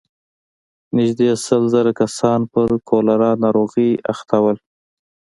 نږدې 0.97 1.29
سل 1.45 1.63
زره 1.73 1.91
کسان 1.99 2.39
پر 2.51 2.67
کولرا 2.89 3.31
ناروغۍ 3.43 3.89
اخته 4.11 4.35
وو. 4.43 4.53